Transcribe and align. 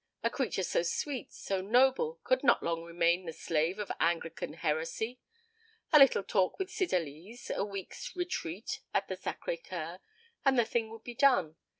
A 0.23 0.31
creature 0.31 0.63
so 0.63 0.81
sweet, 0.81 1.31
so 1.31 1.61
noble, 1.61 2.19
could 2.23 2.43
not 2.43 2.63
long 2.63 2.83
remain 2.83 3.27
the 3.27 3.33
slave 3.33 3.77
of 3.77 3.91
Anglican 3.99 4.53
heresy. 4.53 5.19
A 5.93 5.99
little 5.99 6.23
talk 6.23 6.57
with 6.57 6.71
Cydalise, 6.71 7.51
a 7.51 7.63
week's 7.63 8.15
"retreat" 8.15 8.79
at 8.95 9.07
the 9.09 9.15
Sacré 9.15 9.63
Coeur, 9.63 9.99
and 10.43 10.57
the 10.57 10.65
thing 10.65 10.89
would 10.89 11.03
be 11.03 11.13
done. 11.13 11.55